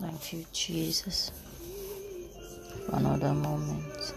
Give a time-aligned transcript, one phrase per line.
[0.00, 1.30] Thank you, Jesus,
[2.86, 4.14] for another moment.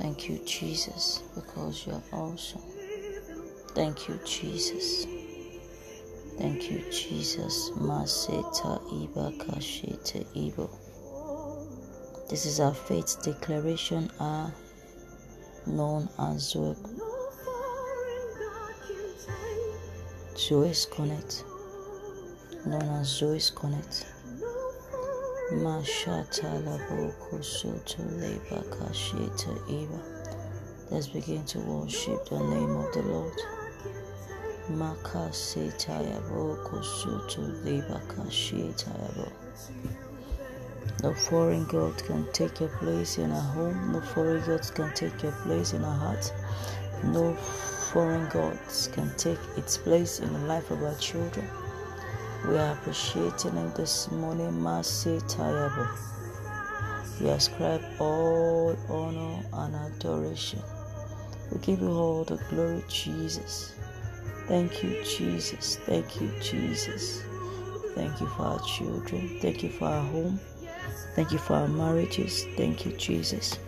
[0.00, 2.62] Thank you, Jesus, because you are awesome.
[3.74, 5.06] Thank you, Jesus.
[6.38, 7.70] Thank you, Jesus.
[12.28, 14.52] This is our faith declaration, our
[15.66, 16.54] known as
[20.36, 21.44] Zoe's Connect.
[22.64, 24.06] Known as Zoe's Connect.
[25.52, 30.00] Mashata Laboko Soto Leba Kasheta Iba.
[30.90, 33.32] Let's begin to worship the name of the Lord.
[34.70, 39.32] Makasitayabo Kosoto Leba Kashitayabo.
[41.02, 43.92] No foreign God can take your place in our home.
[43.92, 46.32] No foreign God can take your place in our heart.
[47.04, 51.48] No foreign gods can take its place in the life of our children.
[52.46, 55.88] We are appreciating Him this morning, Masi Tayabo.
[57.20, 60.62] We ascribe all honor and adoration.
[61.50, 63.74] We give you all the glory, Jesus.
[64.46, 65.76] Thank you, Jesus.
[65.76, 67.22] Thank you, Jesus.
[67.94, 69.38] Thank you for our children.
[69.40, 70.38] Thank you for our home.
[71.16, 72.44] Thank you for our marriages.
[72.56, 73.58] Thank you, Jesus.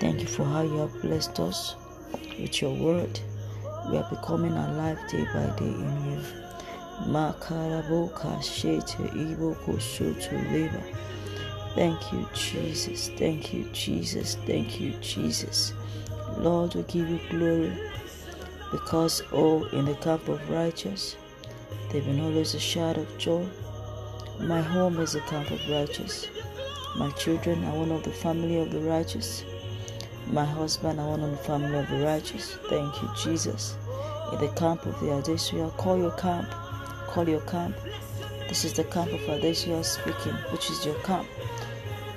[0.00, 1.76] Thank you for how you have blessed us
[2.40, 3.20] with your word.
[3.90, 6.20] We are becoming alive day by day in you.
[11.74, 13.10] Thank you, Jesus.
[13.10, 14.36] Thank you, Jesus.
[14.46, 15.74] Thank you, Jesus.
[16.38, 17.72] Lord, we give you glory
[18.72, 21.16] because, oh, in the camp of righteous,
[21.92, 23.46] they've been always a shout of joy.
[24.40, 26.28] My home is a camp of righteous.
[26.96, 29.44] My children are one of the family of the righteous.
[30.32, 32.58] My husband are one of the family of the righteous.
[32.68, 33.76] Thank you, Jesus.
[34.32, 36.48] In the camp of the Adesuya, call your camp.
[37.06, 37.76] Call your camp.
[38.48, 41.28] This is the camp of Adesuya speaking, which is your camp.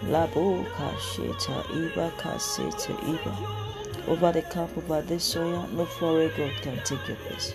[0.05, 4.07] Labo kasheta iba kaseta iba.
[4.07, 7.53] Over the camp of Adesuya, no foreign God can take your place.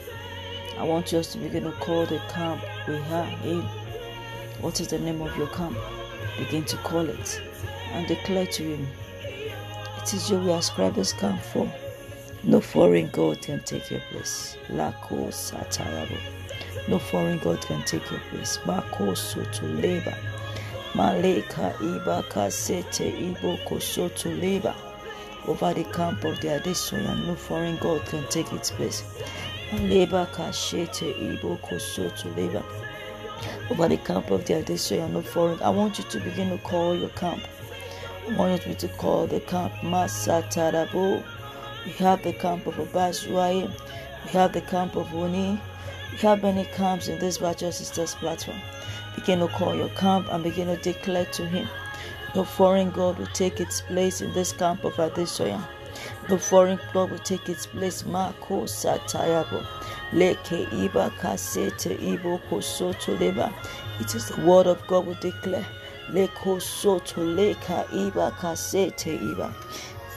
[0.78, 3.62] I want us to begin to call the camp we are in.
[4.60, 5.76] What is the name of your camp?
[6.38, 7.42] Begin to call it
[7.92, 8.86] and declare to him,
[10.12, 11.40] is you we ascribe this camp.
[12.42, 14.58] No foreign God can take your place.
[14.68, 16.18] Lako satayabo.
[16.88, 18.58] No foreign God can take your place.
[18.66, 20.14] Mako soto leba.
[20.94, 24.74] Maleka iba kasete ibo kosoto leba.
[25.48, 29.04] Over the camp of the Adesoyan, no foreign God can take its place.
[29.72, 32.62] Maleba kashete ibo kosoto leba
[33.70, 35.60] over the camp of the Adesoya, no foreign.
[35.62, 37.42] I want you to begin to call your camp.
[38.26, 41.22] I want you to call the camp Masatarabo.
[41.84, 43.70] We have the camp of Abashuaye.
[44.24, 45.60] We have the camp of Wuni.
[46.10, 48.56] We have many camps in this Virtual Sisters platform.
[49.14, 51.68] Begin to call your camp and begin to declare to him.
[52.34, 55.62] No foreign God will take its place in this camp of Adesoya.
[56.30, 58.06] No foreign God will take its place.
[58.06, 59.66] Mako Satayabo.
[60.12, 63.52] Leke iba kasete ibo kosoto leba.
[64.00, 65.66] It is the word of God will declare.
[66.12, 69.54] Leko soto leka iba iba.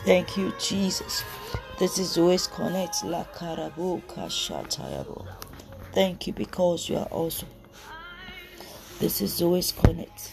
[0.06, 1.24] Thank you, Jesus.
[1.80, 5.26] This is always connect la karabo kashatayabo.
[5.94, 7.50] Thank you because you are awesome.
[9.00, 10.32] This is always connect.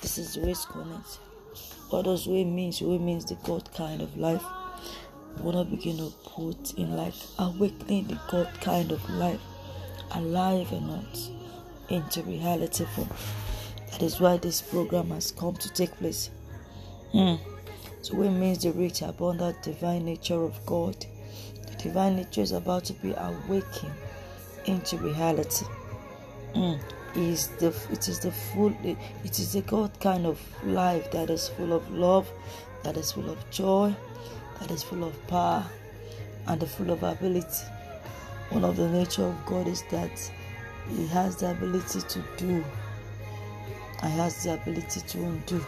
[0.00, 1.18] This is always connect.
[1.90, 2.80] What does way means?
[2.80, 4.44] Way means the God kind of life
[5.36, 9.40] We wanna begin to put in like awakening the God kind of life,
[10.12, 11.18] alive or not,
[11.88, 13.08] into reality form.
[14.02, 16.30] That is why this program has come to take place.
[17.14, 17.38] Mm.
[18.00, 20.96] So it means the rich, abundant divine nature of God.
[21.68, 23.94] The divine nature is about to be awakened
[24.64, 25.66] into reality.
[26.52, 26.80] Mm.
[27.14, 31.50] Is the it is the full it is the God kind of life that is
[31.50, 32.28] full of love,
[32.82, 33.94] that is full of joy,
[34.58, 35.64] that is full of power
[36.48, 37.66] and full of ability.
[38.50, 40.32] One of the nature of God is that
[40.88, 42.64] He has the ability to do
[44.02, 45.64] and has the ability to undo.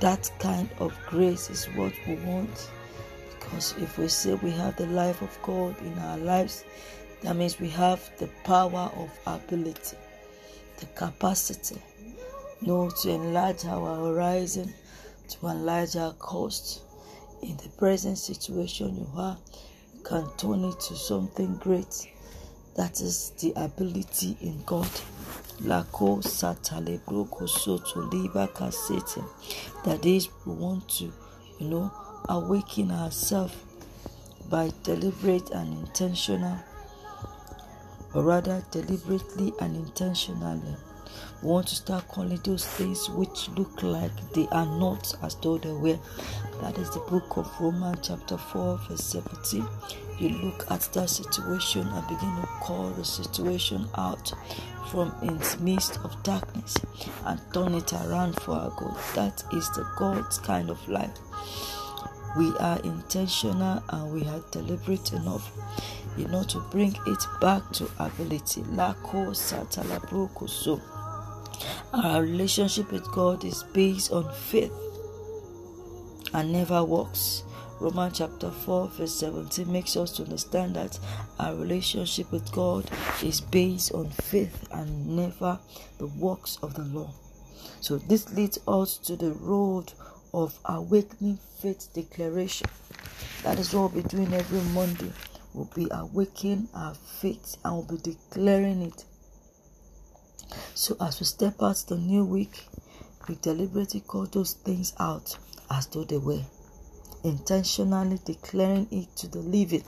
[0.00, 2.70] That kind of grace is what we want.
[3.30, 6.64] Because if we say we have the life of God in our lives,
[7.22, 9.96] that means we have the power of ability,
[10.78, 11.80] the capacity,
[12.60, 14.72] you know, to enlarge our horizon,
[15.28, 16.82] to enlarge our coast
[17.42, 19.36] in the present situation you are,
[19.94, 22.08] you can turn it to something great.
[22.76, 24.88] That is the ability in God.
[25.64, 27.00] Lako satale
[27.46, 29.22] soto liba kasete.
[29.84, 31.12] That is, we want to,
[31.58, 31.90] you know,
[32.28, 33.54] awaken ourselves
[34.50, 36.58] by deliberate and intentional
[38.14, 40.76] or rather deliberately and intentionally.
[41.42, 45.58] We want to start calling those things which look like they are not as though
[45.58, 45.98] they were.
[46.60, 49.66] That is the book of Romans, chapter 4, verse 17.
[50.18, 54.32] You look at that situation and begin to call the situation out
[54.90, 56.76] from its midst of darkness
[57.24, 58.94] and turn it around for our good.
[59.14, 61.18] That is the God's kind of life.
[62.36, 65.50] We are intentional and we are deliberate enough
[66.16, 68.62] you know to bring it back to ability.
[68.62, 70.80] Lako satalabroko so.
[71.94, 74.72] Our relationship with God is based on faith
[76.32, 77.44] and never works.
[77.80, 80.98] Romans chapter 4, verse 17 makes us to understand that
[81.38, 82.90] our relationship with God
[83.22, 85.58] is based on faith and never
[85.98, 87.10] the works of the law.
[87.82, 89.92] So, this leads us to the road
[90.32, 92.68] of awakening faith declaration.
[93.42, 95.12] That is what we'll be doing every Monday.
[95.52, 99.04] We'll be awakening our faith and we'll be declaring it
[100.74, 102.66] so as we step out the new week,
[103.28, 105.36] we deliberately call those things out
[105.70, 106.42] as though they were,
[107.24, 109.84] intentionally declaring it to the living.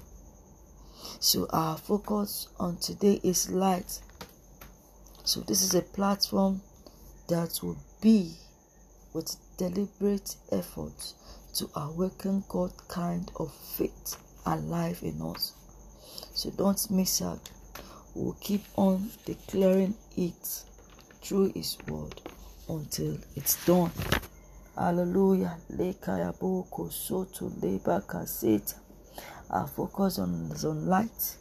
[1.21, 4.01] So our focus on today is light.
[5.25, 6.63] So this is a platform
[7.29, 8.35] that will be
[9.13, 11.15] with deliberate effort
[11.55, 15.53] to awaken God kind of faith alive in us.
[16.35, 17.51] So don't miss out.
[18.15, 20.63] We'll keep on declaring it
[21.23, 22.21] through His word
[22.69, 23.91] until it's done.
[24.77, 25.57] Hallelujah.
[29.51, 31.37] Our focus on is on light.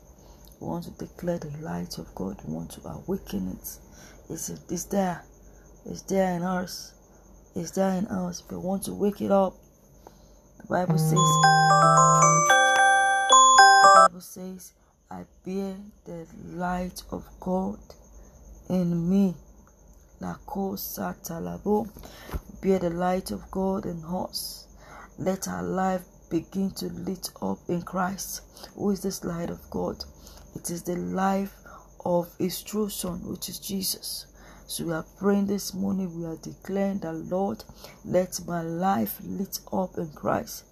[0.60, 2.40] We want to declare the light of God.
[2.48, 3.78] We want to awaken it.
[4.30, 5.24] It's, it's there.
[5.86, 6.94] It's there in us.
[7.56, 8.42] It's there in us.
[8.42, 9.54] But we want to wake it up.
[10.62, 11.12] The Bible says.
[13.84, 14.74] The Bible says,
[15.14, 16.26] "I bear the
[16.56, 17.78] light of God
[18.68, 19.36] in me."
[20.20, 21.88] Talabo.
[22.62, 24.66] Bear the light of God in us.
[25.20, 28.42] Let our life begin to lit up in Christ.
[28.76, 30.04] Who is this light of God?
[30.56, 31.54] It is the life
[32.04, 34.26] of His true Son, which is Jesus.
[34.66, 37.64] So we are praying this morning, we are declaring that Lord,
[38.04, 40.64] let my life lit up in Christ.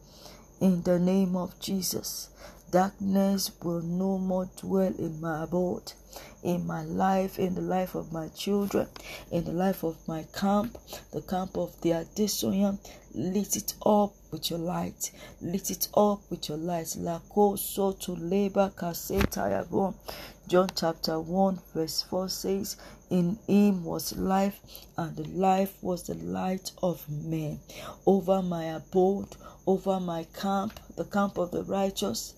[0.59, 2.29] In the name of Jesus,
[2.71, 5.93] darkness will no more dwell in my abode
[6.43, 8.87] in my life, in the life of my children,
[9.31, 10.77] in the life of my camp,
[11.11, 12.77] the camp of the Adesanya.
[13.13, 15.11] Lit it up with your light.
[15.41, 16.95] Lit it up with your light.
[16.97, 18.71] Lako so to labor
[20.47, 22.77] John chapter 1 verse 4 says,
[23.09, 24.59] In him was life,
[24.97, 27.59] and the life was the light of men.
[28.05, 29.35] Over my abode,
[29.67, 32.33] over my camp, the camp of the righteous,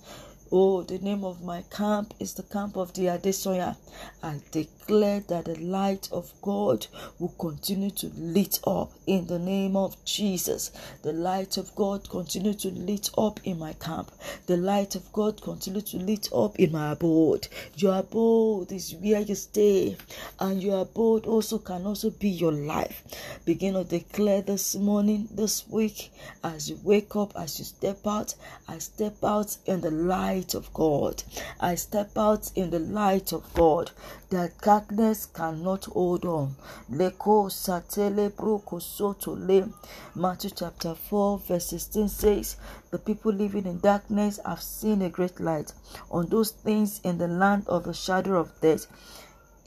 [0.55, 3.75] Oh, the name of my camp is the camp of the Adesoya.
[4.21, 6.85] I declare that the light of God
[7.17, 10.69] will continue to lit up in the name of Jesus.
[11.01, 14.11] The light of God continue to lit up in my camp.
[14.45, 17.47] The light of God continue to lit up in my abode.
[17.77, 19.97] Your abode is where you stay,
[20.39, 23.01] and your abode also can also be your life.
[23.43, 26.11] Begin to declare this morning, this week,
[26.43, 28.35] as you wake up, as you step out.
[28.67, 31.23] I step out in the light light of God.
[31.61, 33.91] I step out in the light of God
[34.29, 36.55] that darkness cannot hold on.
[36.91, 39.71] Leko satele broko sotole.
[40.15, 42.57] Matthew chapter 4 verse 16 says,
[42.91, 45.71] The people living in darkness have seen a great light.
[46.11, 48.85] On those things in the land of the shadow of death,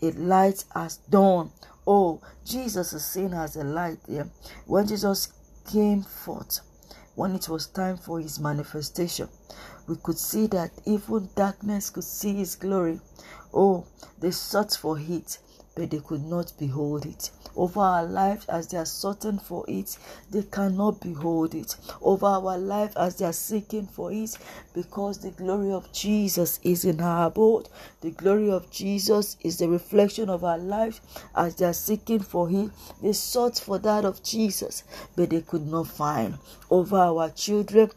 [0.03, 1.53] a light has dawned.
[1.87, 4.29] Oh, Jesus is seen as a light there.
[4.67, 5.33] When Jesus
[5.73, 6.61] came forth,
[7.15, 9.29] when it was time for his manifestation,
[9.87, 13.01] we could see that even darkness could see his glory.
[13.55, 13.85] Oh,
[14.19, 15.39] they sought for it,
[15.75, 17.31] but they could not behold it.
[17.57, 19.97] Over our lives, as they are searching for it,
[20.31, 21.75] they cannot behold it.
[22.03, 24.37] Over our life, as they are seeking for it,
[24.75, 27.71] because the glory of Jesus is in our abode.
[28.03, 31.01] The glory of Jesus is the reflection of our life.
[31.35, 34.83] As they are seeking for Him, they sought for that of Jesus,
[35.17, 36.39] but they could not find.
[36.69, 37.91] Over our children,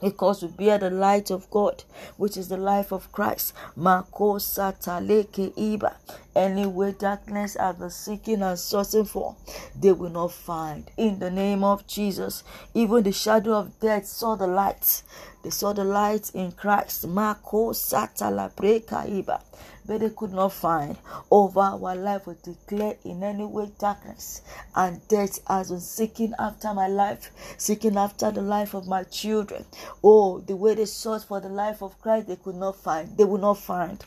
[0.00, 1.84] because we bear the light of God,
[2.16, 3.54] which is the life of Christ.
[3.76, 5.94] Mako sataleke iba.
[6.34, 9.36] Anyway, darkness are the seeking and searching for,
[9.80, 10.90] they will not find.
[10.96, 12.42] In the name of Jesus,
[12.74, 15.02] even the shadow of death saw the light,
[15.42, 17.06] They saw the light in Christ.
[17.06, 19.40] Mako satala iba
[19.86, 20.96] but they could not find.
[21.30, 24.42] Over our life, we declare in any way darkness
[24.74, 29.66] and death has been seeking after my life, seeking after the life of my children.
[30.02, 33.16] Oh, the way they sought for the life of Christ, they could not find.
[33.16, 34.02] They will not find.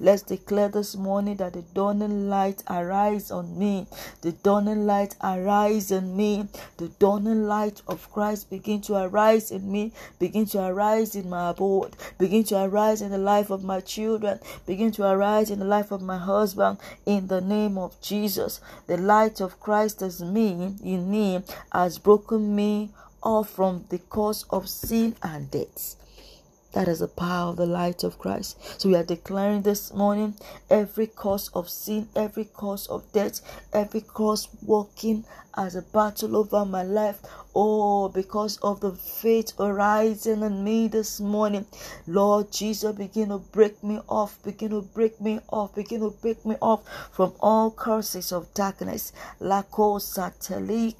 [0.00, 3.86] Let's declare this morning that the dawning light arise on me.
[4.22, 6.48] The dawning light arise in me.
[6.78, 9.92] The dawning light of Christ begin to arise in me.
[10.18, 11.96] Begin to arise in my abode.
[12.18, 15.90] Begin to arise in the life of my children, begin to arise in the life
[15.92, 18.60] of my husband in the name of Jesus.
[18.86, 22.90] The light of Christ is me in me has broken me
[23.22, 25.96] off from the cause of sin and death.
[26.72, 28.80] That is the power of the light of Christ.
[28.80, 30.34] So we are declaring this morning
[30.70, 33.40] every cause of sin, every cause of death,
[33.72, 35.24] every cause walking
[35.54, 37.20] as a battle over my life.
[37.54, 41.66] Oh, because of the faith arising in me this morning.
[42.06, 46.46] Lord Jesus, begin to break me off, begin to break me off, begin to break
[46.46, 46.80] me off
[47.12, 49.12] from all curses of darkness.
[49.40, 50.94] Lako sateli.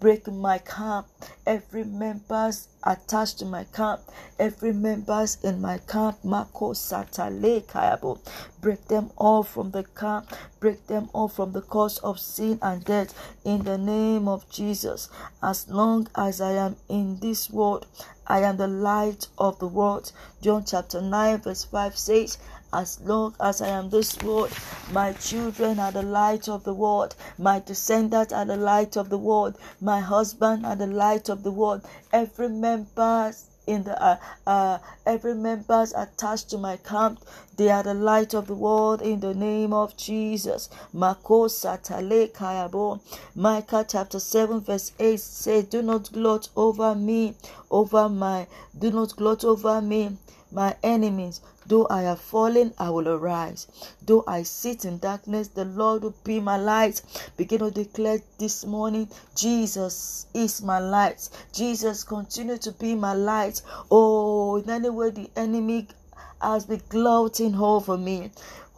[0.00, 1.08] Break my camp,
[1.46, 4.00] every members attached to my camp,
[4.38, 8.18] every members in my camp, Mako Satale Kayabo.
[8.62, 12.82] Break them all from the camp, break them all from the cause of sin and
[12.82, 13.14] death
[13.44, 15.10] in the name of Jesus.
[15.42, 17.86] As long as I am in this world,
[18.26, 20.12] I am the light of the world.
[20.40, 22.38] John chapter 9, verse 5 says,
[22.72, 24.52] as long as I am this world,
[24.92, 27.14] my children are the light of the world.
[27.38, 29.56] My descendants are the light of the world.
[29.80, 31.84] My husband are the light of the world.
[32.12, 33.32] Every member
[33.66, 37.20] in the uh, uh, every members attached to my camp
[37.56, 41.48] they are the light of the world in the name of jesus micah
[43.86, 47.34] chapter 7 verse 8 says do not gloat over me
[47.70, 48.46] over my
[48.76, 50.16] do not gloat over me
[50.52, 51.40] my enemies
[51.70, 53.68] Though I have fallen, I will arise.
[54.02, 57.00] Though I sit in darkness, the Lord will be my light.
[57.36, 61.28] Begin to declare this morning, Jesus is my light.
[61.52, 63.62] Jesus continue to be my light.
[63.88, 65.86] Oh, in any way the enemy
[66.42, 68.32] has been gloating over me.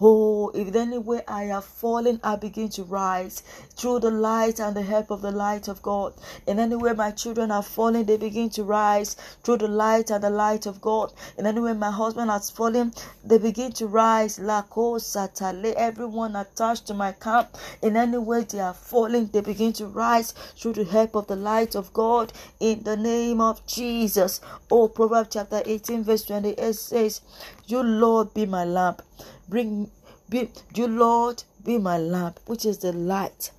[0.05, 3.45] Oh, if anywhere I have fallen, I begin to rise
[3.77, 6.13] through the light and the help of the light of God.
[6.45, 10.25] In any way my children are fallen, they begin to rise through the light and
[10.25, 11.13] the light of God.
[11.39, 12.93] In any way my husband has fallen,
[13.25, 14.41] they begin to rise.
[14.41, 17.57] Satale, everyone attached to my camp.
[17.81, 21.37] In any way they are falling, they begin to rise through the help of the
[21.37, 22.33] light of God.
[22.59, 24.41] In the name of Jesus.
[24.69, 27.21] Oh, Proverbs chapter 18, verse 28 says,
[27.67, 29.03] You Lord be my lamp
[29.49, 29.91] Bring,
[30.31, 33.51] be, you Lord, be my lamp, which is the light.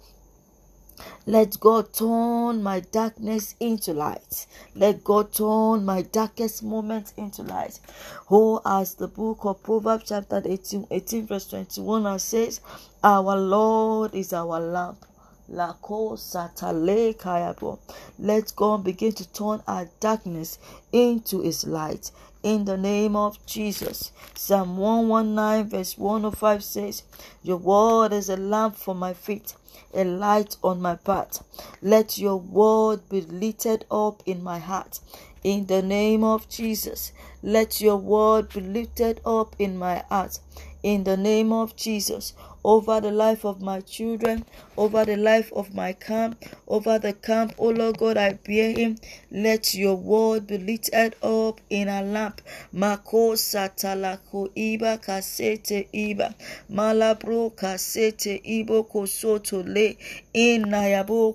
[1.26, 4.46] Let God turn my darkness into light.
[4.76, 7.80] Let God turn my darkest moments into light.
[8.30, 12.62] Oh, as the book of Proverbs, chapter 18, 18 verse 21 says,
[13.04, 15.06] Our Lord is our lamp.
[15.48, 15.82] Let
[18.56, 20.60] God begin to turn our darkness
[20.92, 22.12] into his light
[22.44, 24.12] in the name of Jesus.
[24.36, 27.04] Psalm 119, verse 105 says,
[27.42, 29.56] Your word is a lamp for my feet,
[29.94, 31.44] a light on my path.
[31.82, 35.00] Let your word be lifted up in my heart.
[35.44, 40.40] In the name of Jesus, let your word be lifted up in my heart.
[40.84, 44.44] In the name of Jesus, over the life of my children,
[44.78, 47.54] over the life of my camp, over the camp.
[47.58, 48.98] Oh Lord God, I bear him.
[49.32, 52.42] Let your word be lifted up in a lamp.
[52.74, 56.36] Mako satalako iba kasete iba.
[56.70, 59.98] Malabro kasete ibo kosoto le.
[60.34, 61.34] Inayabo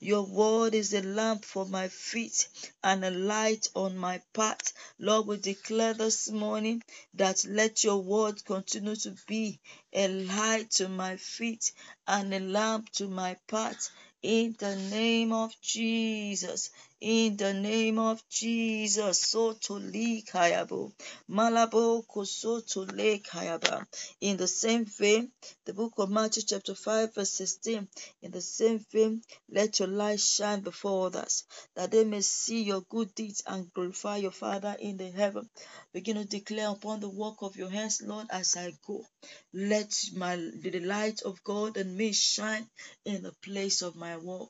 [0.00, 2.48] your word is a lamp for my feet
[2.84, 4.74] and a light on my path.
[4.98, 6.82] Lord, we declare this morning
[7.14, 9.58] that let your word continue to be
[9.92, 11.72] a light to my feet
[12.06, 13.88] and a lamp to my path.
[14.22, 16.70] In the name of Jesus,
[17.00, 20.92] in the name of Jesus, so to kayabo,
[21.28, 23.86] malabo kosoto le kayaba.
[24.20, 25.30] In the same vein,
[25.66, 27.86] the book of Matthew chapter 5 verse 16,
[28.22, 32.80] in the same vein, let your light shine before others, that they may see your
[32.80, 35.50] good deeds and glorify your Father in the heaven.
[35.92, 39.04] Begin to declare upon the work of your hands, Lord, as I go.
[39.52, 42.66] Let my the light of God and me shine
[43.04, 44.48] in the place of my work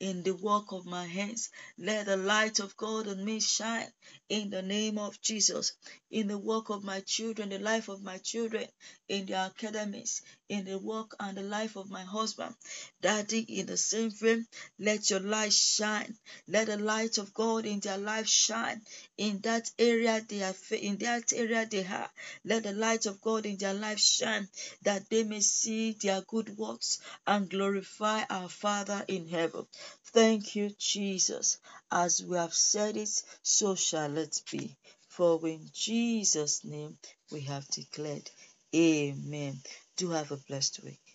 [0.00, 1.50] in the work of my hands.
[1.78, 3.90] Let the light of God on me shine
[4.28, 5.72] in the name of Jesus.
[6.10, 8.66] In the work of my children, the life of my children,
[9.08, 12.54] in their academies, in the work and the life of my husband.
[13.00, 14.46] Daddy, in the same vein,
[14.78, 16.16] let your light shine.
[16.48, 18.82] Let the light of God in their life shine
[19.16, 22.10] in that area they are in that area they are.
[22.44, 24.48] Let the light of God in their life shine
[24.82, 29.66] that they may see their good works and glorify our Father in heaven.
[30.06, 31.58] Thank you, Jesus.
[31.90, 34.76] As we have said it, so shall it be.
[35.08, 36.98] For in Jesus' name
[37.30, 38.30] we have declared.
[38.76, 39.62] Amen.
[39.96, 41.05] Do have a blessed week.